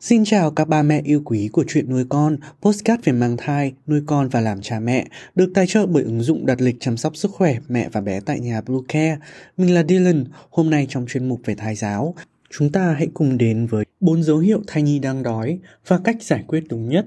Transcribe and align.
Xin 0.00 0.24
chào 0.24 0.50
các 0.50 0.68
ba 0.68 0.82
mẹ 0.82 1.00
yêu 1.04 1.22
quý 1.24 1.48
của 1.52 1.64
chuyện 1.68 1.90
nuôi 1.90 2.04
con, 2.08 2.36
postcard 2.62 3.04
về 3.04 3.12
mang 3.12 3.36
thai, 3.36 3.72
nuôi 3.86 4.02
con 4.06 4.28
và 4.28 4.40
làm 4.40 4.60
cha 4.62 4.80
mẹ, 4.80 5.06
được 5.34 5.50
tài 5.54 5.66
trợ 5.66 5.86
bởi 5.86 6.02
ứng 6.02 6.20
dụng 6.20 6.46
đặt 6.46 6.60
lịch 6.60 6.76
chăm 6.80 6.96
sóc 6.96 7.16
sức 7.16 7.30
khỏe 7.30 7.58
mẹ 7.68 7.88
và 7.92 8.00
bé 8.00 8.20
tại 8.20 8.40
nhà 8.40 8.60
Blue 8.60 8.80
Care. 8.88 9.18
Mình 9.56 9.74
là 9.74 9.82
Dylan, 9.88 10.24
hôm 10.50 10.70
nay 10.70 10.86
trong 10.90 11.06
chuyên 11.08 11.28
mục 11.28 11.40
về 11.44 11.54
thai 11.54 11.74
giáo, 11.74 12.14
chúng 12.50 12.72
ta 12.72 12.92
hãy 12.92 13.08
cùng 13.14 13.38
đến 13.38 13.66
với 13.66 13.84
bốn 14.00 14.22
dấu 14.22 14.38
hiệu 14.38 14.62
thai 14.66 14.82
nhi 14.82 14.98
đang 14.98 15.22
đói 15.22 15.58
và 15.86 15.98
cách 16.04 16.22
giải 16.22 16.44
quyết 16.46 16.64
đúng 16.68 16.88
nhất. 16.88 17.06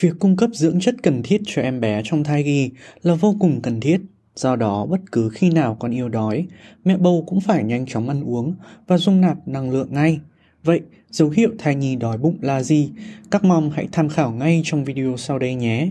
Việc 0.00 0.12
cung 0.18 0.36
cấp 0.36 0.50
dưỡng 0.52 0.80
chất 0.80 0.94
cần 1.02 1.22
thiết 1.22 1.40
cho 1.46 1.62
em 1.62 1.80
bé 1.80 2.02
trong 2.04 2.24
thai 2.24 2.42
kỳ 2.42 2.70
là 3.02 3.14
vô 3.14 3.36
cùng 3.40 3.60
cần 3.62 3.80
thiết. 3.80 4.00
Do 4.34 4.56
đó, 4.56 4.86
bất 4.86 5.00
cứ 5.12 5.28
khi 5.28 5.50
nào 5.50 5.76
con 5.80 5.90
yêu 5.90 6.08
đói, 6.08 6.46
mẹ 6.84 6.96
bầu 6.96 7.24
cũng 7.26 7.40
phải 7.40 7.64
nhanh 7.64 7.86
chóng 7.86 8.08
ăn 8.08 8.24
uống 8.24 8.54
và 8.86 8.98
dung 8.98 9.20
nạp 9.20 9.48
năng 9.48 9.70
lượng 9.70 9.88
ngay. 9.90 10.20
Vậy, 10.64 10.80
dấu 11.10 11.30
hiệu 11.30 11.50
thai 11.58 11.74
nhi 11.74 11.96
đói 11.96 12.18
bụng 12.18 12.38
là 12.40 12.62
gì? 12.62 12.90
Các 13.30 13.44
mom 13.44 13.70
hãy 13.70 13.88
tham 13.92 14.08
khảo 14.08 14.32
ngay 14.32 14.62
trong 14.64 14.84
video 14.84 15.16
sau 15.16 15.38
đây 15.38 15.54
nhé. 15.54 15.90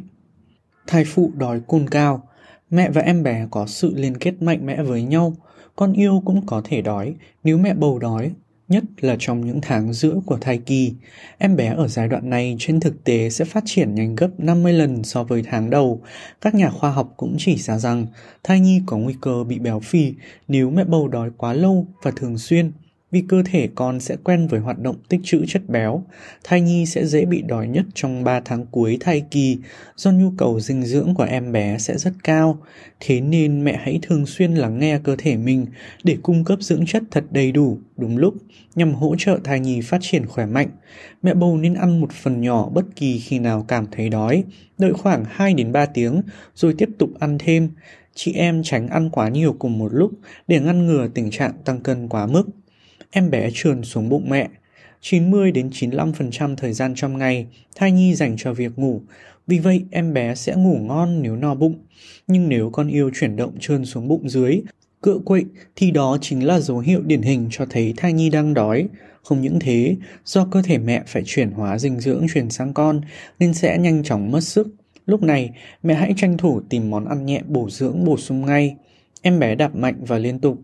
Thai 0.87 1.05
phụ 1.05 1.31
đói 1.35 1.61
cồn 1.67 1.89
cao 1.89 2.23
Mẹ 2.69 2.89
và 2.89 3.01
em 3.01 3.23
bé 3.23 3.47
có 3.51 3.67
sự 3.67 3.93
liên 3.95 4.17
kết 4.17 4.41
mạnh 4.41 4.65
mẽ 4.65 4.83
với 4.83 5.03
nhau. 5.03 5.33
Con 5.75 5.93
yêu 5.93 6.21
cũng 6.25 6.45
có 6.45 6.61
thể 6.65 6.81
đói 6.81 7.15
nếu 7.43 7.57
mẹ 7.57 7.73
bầu 7.73 7.99
đói 7.99 8.31
nhất 8.67 8.83
là 9.01 9.15
trong 9.19 9.45
những 9.45 9.59
tháng 9.61 9.93
giữa 9.93 10.19
của 10.25 10.37
thai 10.41 10.57
kỳ. 10.57 10.93
Em 11.37 11.55
bé 11.55 11.73
ở 11.77 11.87
giai 11.87 12.07
đoạn 12.07 12.29
này 12.29 12.55
trên 12.59 12.79
thực 12.79 13.03
tế 13.03 13.29
sẽ 13.29 13.45
phát 13.45 13.63
triển 13.65 13.95
nhanh 13.95 14.15
gấp 14.15 14.29
50 14.37 14.73
lần 14.73 15.03
so 15.03 15.23
với 15.23 15.43
tháng 15.43 15.69
đầu. 15.69 16.01
Các 16.41 16.55
nhà 16.55 16.69
khoa 16.69 16.91
học 16.91 17.13
cũng 17.17 17.35
chỉ 17.39 17.57
ra 17.57 17.77
rằng 17.77 18.05
thai 18.43 18.59
nhi 18.59 18.81
có 18.85 18.97
nguy 18.97 19.15
cơ 19.21 19.43
bị 19.43 19.59
béo 19.59 19.79
phì 19.79 20.13
nếu 20.47 20.69
mẹ 20.69 20.83
bầu 20.83 21.07
đói 21.07 21.29
quá 21.37 21.53
lâu 21.53 21.87
và 22.03 22.11
thường 22.15 22.37
xuyên 22.37 22.71
vì 23.11 23.23
cơ 23.27 23.43
thể 23.45 23.69
con 23.75 23.99
sẽ 23.99 24.15
quen 24.23 24.47
với 24.47 24.59
hoạt 24.59 24.79
động 24.79 24.95
tích 25.09 25.21
trữ 25.23 25.45
chất 25.47 25.69
béo. 25.69 26.03
Thai 26.43 26.61
nhi 26.61 26.85
sẽ 26.85 27.05
dễ 27.05 27.25
bị 27.25 27.41
đói 27.41 27.67
nhất 27.67 27.85
trong 27.93 28.23
3 28.23 28.41
tháng 28.45 28.65
cuối 28.65 28.97
thai 28.99 29.23
kỳ 29.31 29.57
do 29.95 30.11
nhu 30.11 30.31
cầu 30.37 30.59
dinh 30.59 30.83
dưỡng 30.83 31.15
của 31.15 31.23
em 31.23 31.51
bé 31.51 31.77
sẽ 31.77 31.97
rất 31.97 32.13
cao. 32.23 32.57
Thế 32.99 33.21
nên 33.21 33.63
mẹ 33.63 33.79
hãy 33.83 33.99
thường 34.01 34.25
xuyên 34.25 34.55
lắng 34.55 34.79
nghe 34.79 34.99
cơ 35.03 35.15
thể 35.17 35.37
mình 35.37 35.65
để 36.03 36.17
cung 36.23 36.43
cấp 36.43 36.61
dưỡng 36.61 36.85
chất 36.85 37.03
thật 37.11 37.23
đầy 37.31 37.51
đủ, 37.51 37.77
đúng 37.97 38.17
lúc 38.17 38.33
nhằm 38.75 38.93
hỗ 38.93 39.15
trợ 39.17 39.39
thai 39.43 39.59
nhi 39.59 39.81
phát 39.81 39.97
triển 40.01 40.25
khỏe 40.25 40.45
mạnh. 40.45 40.69
Mẹ 41.23 41.33
bầu 41.33 41.57
nên 41.57 41.73
ăn 41.73 42.01
một 42.01 42.11
phần 42.11 42.41
nhỏ 42.41 42.69
bất 42.69 42.85
kỳ 42.95 43.19
khi 43.19 43.39
nào 43.39 43.65
cảm 43.67 43.85
thấy 43.91 44.09
đói, 44.09 44.43
đợi 44.77 44.93
khoảng 44.93 45.25
2 45.29 45.53
đến 45.53 45.71
3 45.71 45.85
tiếng 45.85 46.21
rồi 46.55 46.75
tiếp 46.77 46.89
tục 46.97 47.09
ăn 47.19 47.37
thêm. 47.39 47.69
Chị 48.15 48.33
em 48.33 48.63
tránh 48.63 48.87
ăn 48.87 49.09
quá 49.09 49.29
nhiều 49.29 49.55
cùng 49.59 49.77
một 49.77 49.93
lúc 49.93 50.11
để 50.47 50.59
ngăn 50.59 50.85
ngừa 50.85 51.07
tình 51.07 51.31
trạng 51.31 51.53
tăng 51.65 51.79
cân 51.79 52.07
quá 52.07 52.27
mức 52.27 52.43
em 53.17 53.29
bé 53.31 53.49
trườn 53.53 53.83
xuống 53.83 54.09
bụng 54.09 54.29
mẹ. 54.29 54.49
90 55.01 55.51
đến 55.51 55.69
95% 55.69 56.55
thời 56.55 56.73
gian 56.73 56.95
trong 56.95 57.17
ngày, 57.17 57.47
thai 57.75 57.91
nhi 57.91 58.15
dành 58.15 58.35
cho 58.37 58.53
việc 58.53 58.79
ngủ. 58.79 59.01
Vì 59.47 59.59
vậy, 59.59 59.85
em 59.91 60.13
bé 60.13 60.35
sẽ 60.35 60.55
ngủ 60.55 60.77
ngon 60.77 61.21
nếu 61.21 61.35
no 61.35 61.55
bụng. 61.55 61.75
Nhưng 62.27 62.49
nếu 62.49 62.69
con 62.69 62.87
yêu 62.87 63.11
chuyển 63.13 63.35
động 63.35 63.53
trơn 63.59 63.85
xuống 63.85 64.07
bụng 64.07 64.29
dưới, 64.29 64.61
cựa 65.01 65.19
quậy, 65.25 65.45
thì 65.75 65.91
đó 65.91 66.17
chính 66.21 66.45
là 66.45 66.59
dấu 66.59 66.79
hiệu 66.79 67.01
điển 67.01 67.21
hình 67.21 67.47
cho 67.51 67.65
thấy 67.69 67.93
thai 67.97 68.13
nhi 68.13 68.29
đang 68.29 68.53
đói. 68.53 68.87
Không 69.23 69.41
những 69.41 69.59
thế, 69.59 69.95
do 70.25 70.45
cơ 70.51 70.61
thể 70.61 70.77
mẹ 70.77 71.03
phải 71.07 71.23
chuyển 71.25 71.51
hóa 71.51 71.77
dinh 71.77 71.99
dưỡng 71.99 72.25
chuyển 72.33 72.49
sang 72.49 72.73
con, 72.73 73.01
nên 73.39 73.53
sẽ 73.53 73.77
nhanh 73.77 74.03
chóng 74.03 74.31
mất 74.31 74.41
sức. 74.41 74.67
Lúc 75.05 75.23
này, 75.23 75.49
mẹ 75.83 75.93
hãy 75.93 76.13
tranh 76.17 76.37
thủ 76.37 76.61
tìm 76.69 76.89
món 76.89 77.05
ăn 77.05 77.25
nhẹ 77.25 77.41
bổ 77.47 77.69
dưỡng 77.69 78.05
bổ 78.05 78.17
sung 78.17 78.45
ngay. 78.45 78.75
Em 79.21 79.39
bé 79.39 79.55
đạp 79.55 79.75
mạnh 79.75 79.95
và 80.07 80.17
liên 80.17 80.39
tục, 80.39 80.57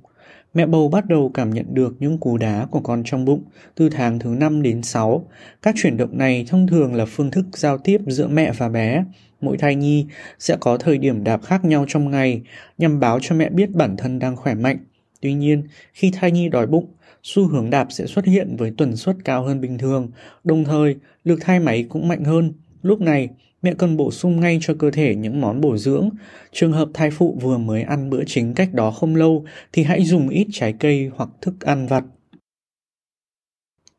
Mẹ 0.54 0.66
bầu 0.66 0.90
bắt 0.90 1.06
đầu 1.08 1.32
cảm 1.34 1.50
nhận 1.50 1.66
được 1.74 1.96
những 2.00 2.18
cú 2.18 2.38
đá 2.38 2.66
của 2.72 2.80
con 2.80 3.04
trong 3.06 3.26
bụng 3.26 3.44
từ 3.76 3.90
tháng 3.90 4.20
thứ 4.20 4.30
5 4.30 4.62
đến 4.62 4.82
6. 4.82 5.28
Các 5.62 5.76
chuyển 5.78 5.98
động 5.98 6.18
này 6.18 6.46
thông 6.48 6.68
thường 6.68 6.96
là 6.96 7.06
phương 7.06 7.32
thức 7.32 7.46
giao 7.54 7.78
tiếp 7.78 7.98
giữa 8.08 8.28
mẹ 8.28 8.52
và 8.58 8.70
bé. 8.70 9.06
Mỗi 9.42 9.58
thai 9.58 9.76
nhi 9.76 10.06
sẽ 10.40 10.58
có 10.60 10.78
thời 10.78 10.98
điểm 10.98 11.24
đạp 11.24 11.44
khác 11.44 11.66
nhau 11.66 11.86
trong 11.88 12.12
ngày 12.12 12.42
nhằm 12.78 13.00
báo 13.00 13.20
cho 13.22 13.36
mẹ 13.36 13.50
biết 13.50 13.72
bản 13.72 13.98
thân 13.98 14.20
đang 14.20 14.36
khỏe 14.36 14.54
mạnh. 14.54 14.78
Tuy 15.22 15.34
nhiên, 15.34 15.64
khi 15.94 16.12
thai 16.12 16.32
nhi 16.32 16.50
đói 16.50 16.68
bụng, 16.68 16.86
xu 17.24 17.48
hướng 17.48 17.70
đạp 17.70 17.88
sẽ 17.90 18.06
xuất 18.06 18.26
hiện 18.26 18.56
với 18.58 18.74
tần 18.78 18.96
suất 18.96 19.16
cao 19.26 19.44
hơn 19.44 19.62
bình 19.62 19.78
thường, 19.78 20.12
đồng 20.44 20.64
thời 20.64 20.96
lực 21.24 21.40
thai 21.42 21.60
máy 21.60 21.86
cũng 21.90 22.08
mạnh 22.08 22.24
hơn. 22.24 22.54
Lúc 22.82 23.02
này, 23.02 23.30
mẹ 23.62 23.74
cần 23.74 23.98
bổ 23.98 24.12
sung 24.12 24.40
ngay 24.40 24.58
cho 24.62 24.74
cơ 24.80 24.92
thể 24.92 25.16
những 25.16 25.42
món 25.42 25.62
bổ 25.62 25.78
dưỡng. 25.78 26.10
Trường 26.52 26.72
hợp 26.72 26.90
thai 26.94 27.12
phụ 27.12 27.38
vừa 27.42 27.58
mới 27.58 27.82
ăn 27.82 28.10
bữa 28.10 28.24
chính 28.28 28.54
cách 28.54 28.74
đó 28.74 28.92
không 28.92 29.16
lâu 29.16 29.46
thì 29.74 29.84
hãy 29.84 30.06
dùng 30.06 30.30
ít 30.30 30.48
trái 30.52 30.74
cây 30.80 31.12
hoặc 31.16 31.30
thức 31.42 31.62
ăn 31.62 31.88
vặt. 31.88 32.04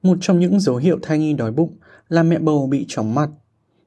Một 0.02 0.18
trong 0.20 0.40
những 0.40 0.60
dấu 0.60 0.76
hiệu 0.76 0.98
thai 1.02 1.18
nhi 1.18 1.32
đói 1.32 1.52
bụng 1.52 1.76
là 2.08 2.22
mẹ 2.22 2.38
bầu 2.38 2.66
bị 2.66 2.84
chóng 2.88 3.14
mặt. 3.14 3.30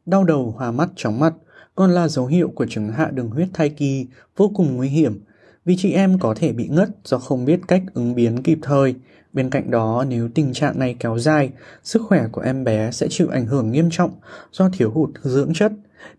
Đau 0.06 0.24
đầu, 0.24 0.54
hòa 0.58 0.72
mắt, 0.72 0.90
chóng 0.96 1.20
mặt 1.20 1.34
còn 1.76 1.92
là 1.92 2.08
dấu 2.08 2.26
hiệu 2.26 2.52
của 2.56 2.66
chứng 2.66 2.92
hạ 2.92 3.12
đường 3.14 3.30
huyết 3.30 3.48
thai 3.54 3.70
kỳ 3.70 4.08
vô 4.38 4.52
cùng 4.56 4.76
nguy 4.76 4.90
hiểm 4.90 5.20
vì 5.66 5.76
chị 5.78 5.92
em 5.92 6.20
có 6.20 6.34
thể 6.38 6.54
bị 6.54 6.68
ngất 6.68 6.90
do 7.04 7.18
không 7.18 7.46
biết 7.46 7.60
cách 7.68 7.84
ứng 7.94 8.16
biến 8.16 8.44
kịp 8.44 8.60
thời. 8.62 8.96
Bên 9.36 9.50
cạnh 9.50 9.72
đó, 9.72 10.06
nếu 10.10 10.30
tình 10.36 10.54
trạng 10.54 10.80
này 10.80 10.96
kéo 11.00 11.20
dài, 11.20 11.50
sức 11.84 12.02
khỏe 12.08 12.28
của 12.32 12.42
em 12.42 12.64
bé 12.64 12.92
sẽ 12.92 13.08
chịu 13.10 13.28
ảnh 13.28 13.46
hưởng 13.46 13.72
nghiêm 13.72 13.90
trọng 13.92 14.12
do 14.52 14.70
thiếu 14.74 14.92
hụt 14.92 15.10
dưỡng 15.24 15.54
chất. 15.54 15.72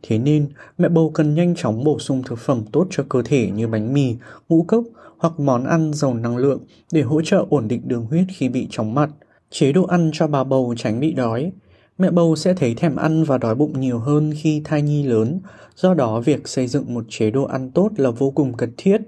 Thế 0.03 0.19
nên, 0.19 0.49
mẹ 0.79 0.89
bầu 0.89 1.11
cần 1.15 1.35
nhanh 1.35 1.55
chóng 1.55 1.85
bổ 1.85 1.99
sung 1.99 2.23
thực 2.27 2.39
phẩm 2.39 2.65
tốt 2.73 2.87
cho 2.91 3.05
cơ 3.09 3.23
thể 3.25 3.51
như 3.51 3.69
bánh 3.69 3.93
mì, 3.93 4.17
ngũ 4.49 4.63
cốc 4.69 4.85
hoặc 5.19 5.41
món 5.41 5.65
ăn 5.65 5.93
giàu 5.95 6.15
năng 6.15 6.37
lượng 6.37 6.61
để 6.93 7.03
hỗ 7.03 7.23
trợ 7.23 7.45
ổn 7.51 7.69
định 7.69 7.83
đường 7.85 8.07
huyết 8.07 8.25
khi 8.35 8.49
bị 8.49 8.67
chóng 8.71 8.95
mặt. 8.95 9.11
Chế 9.51 9.73
độ 9.73 9.85
ăn 9.85 10.11
cho 10.13 10.27
bà 10.27 10.45
bầu 10.45 10.75
tránh 10.79 11.01
bị 11.01 11.13
đói. 11.13 11.53
Mẹ 11.99 12.11
bầu 12.11 12.37
sẽ 12.37 12.55
thấy 12.55 12.75
thèm 12.75 12.97
ăn 12.97 13.25
và 13.25 13.39
đói 13.39 13.55
bụng 13.55 13.81
nhiều 13.81 13.99
hơn 13.99 14.33
khi 14.37 14.63
thai 14.65 14.83
nhi 14.83 15.03
lớn, 15.03 15.41
do 15.77 15.95
đó 15.95 16.21
việc 16.21 16.49
xây 16.49 16.67
dựng 16.67 16.95
một 16.95 17.05
chế 17.09 17.31
độ 17.31 17.45
ăn 17.45 17.71
tốt 17.71 17.91
là 17.97 18.11
vô 18.11 18.31
cùng 18.31 18.53
cần 18.57 18.73
thiết. 18.77 19.01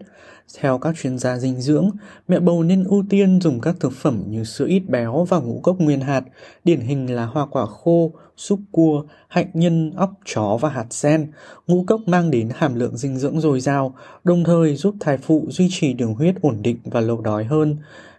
Theo 0.56 0.78
các 0.78 0.94
chuyên 1.03 1.19
gia 1.19 1.38
dinh 1.38 1.60
dưỡng, 1.60 1.91
mẹ 2.28 2.41
bầu 2.41 2.62
nên 2.62 2.84
ưu 2.84 3.04
tiên 3.10 3.41
dùng 3.41 3.60
các 3.60 3.76
thực 3.81 3.92
phẩm 3.92 4.22
như 4.26 4.44
sữa 4.44 4.66
ít 4.69 4.82
béo 4.88 5.25
và 5.25 5.38
ngũ 5.38 5.60
cốc 5.60 5.76
nguyên 5.78 6.00
hạt, 6.00 6.25
điển 6.64 6.81
hình 6.81 7.14
là 7.14 7.26
hoa 7.26 7.47
quả 7.47 7.66
khô, 7.66 8.12
súp 8.36 8.60
cua, 8.72 9.04
hạnh 9.28 9.50
nhân, 9.54 9.92
óc 9.97 10.10
chó 10.25 10.59
và 10.60 10.69
hạt 10.69 10.86
sen. 10.91 11.32
Ngũ 11.66 11.84
cốc 11.86 12.00
mang 12.06 12.31
đến 12.31 12.48
hàm 12.54 12.75
lượng 12.75 12.97
dinh 12.97 13.19
dưỡng 13.19 13.41
dồi 13.41 13.60
dào, 13.60 13.94
đồng 14.25 14.44
thời 14.44 14.76
giúp 14.76 14.94
thai 15.00 15.19
phụ 15.19 15.47
duy 15.50 15.69
trì 15.70 15.92
đường 15.92 16.14
huyết 16.14 16.34
ổn 16.42 16.62
định 16.62 16.78
và 16.84 17.00
lâu 17.00 17.20
đói 17.20 17.44
hơn. 17.44 17.76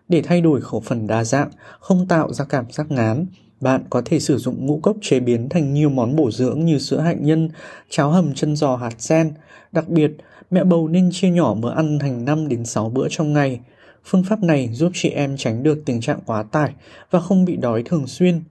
Để 0.07 0.22
thay 0.22 0.41
đổi 0.41 0.61
khẩu 0.61 0.79
phần 0.79 1.07
đa 1.07 1.23
dạng, 1.23 1.50
không 1.79 2.07
tạo 2.07 2.34
ra 2.34 2.46
cảm 2.46 2.66
giác 2.72 2.91
ngán, 2.91 3.25
bạn 3.62 3.84
có 3.90 4.02
thể 4.06 4.20
sử 4.20 4.38
dụng 4.38 4.66
ngũ 4.66 4.80
cốc 4.84 4.97
chế 5.02 5.20
biến 5.20 5.50
thành 5.50 5.74
nhiều 5.74 5.90
món 5.90 6.16
bổ 6.16 6.31
dưỡng 6.31 6.66
như 6.66 6.78
sữa 6.78 7.00
hạnh 7.00 7.25
nhân, 7.25 7.50
cháo 7.90 8.12
hầm 8.12 8.34
chân 8.34 8.56
giò 8.56 8.75
hạt 8.75 8.96
sen. 8.97 9.31
Đặc 9.72 9.90
biệt, 9.90 10.12
mẹ 10.52 10.64
bầu 10.64 10.88
nên 10.88 11.09
chia 11.12 11.30
nhỏ 11.30 11.53
bữa 11.53 11.72
ăn 11.72 12.00
thành 12.00 12.25
5 12.25 12.47
đến 12.47 12.66
6 12.66 12.90
bữa 12.90 13.08
trong 13.09 13.34
ngày. 13.34 13.59
Phương 14.06 14.24
pháp 14.24 14.44
này 14.44 14.70
giúp 14.74 14.92
chị 14.94 15.09
em 15.09 15.38
tránh 15.38 15.64
được 15.64 15.81
tình 15.86 16.02
trạng 16.02 16.20
quá 16.25 16.44
tải 16.44 16.74
và 17.12 17.20
không 17.20 17.46
bị 17.46 17.56
đói 17.56 17.84
thường 17.86 18.08
xuyên. 18.08 18.42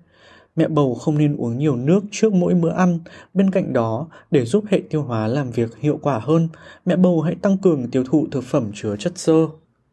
Mẹ 0.57 0.69
bầu 0.69 0.95
không 0.95 1.19
nên 1.19 1.37
uống 1.37 1.59
nhiều 1.59 1.77
nước 1.77 2.01
trước 2.11 2.33
mỗi 2.33 2.55
bữa 2.55 2.73
ăn. 2.73 2.99
Bên 3.35 3.51
cạnh 3.51 3.73
đó, 3.73 4.09
để 4.31 4.45
giúp 4.45 4.65
hệ 4.71 4.83
tiêu 4.91 5.03
hóa 5.03 5.27
làm 5.27 5.51
việc 5.51 5.79
hiệu 5.79 5.99
quả 6.03 6.19
hơn, 6.19 6.49
mẹ 6.87 6.97
bầu 6.97 7.21
hãy 7.21 7.35
tăng 7.35 7.59
cường 7.59 7.91
tiêu 7.91 8.05
thụ 8.05 8.27
thực 8.31 8.45
phẩm 8.45 8.71
chứa 8.75 8.97
chất 8.97 9.19
xơ. 9.19 9.47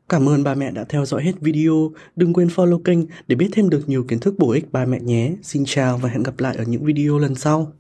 Cảm 0.10 0.30
ơn 0.30 0.44
ba 0.44 0.56
mẹ 0.56 0.72
đã 0.72 0.86
theo 0.90 1.06
dõi 1.06 1.24
hết 1.24 1.42
video. 1.42 1.92
Đừng 2.16 2.34
quên 2.34 2.48
follow 2.48 2.80
kênh 2.80 3.00
để 3.28 3.36
biết 3.36 3.50
thêm 3.52 3.70
được 3.70 3.90
nhiều 3.90 4.04
kiến 4.04 4.20
thức 4.20 4.36
bổ 4.38 4.52
ích 4.52 4.72
ba 4.72 4.86
mẹ 4.86 5.00
nhé. 5.00 5.34
Xin 5.44 5.64
chào 5.66 5.98
và 5.98 6.10
hẹn 6.10 6.24
gặp 6.24 6.40
lại 6.40 6.56
ở 6.56 6.64
những 6.64 6.86
video 6.86 7.18
lần 7.18 7.36
sau. 7.36 7.74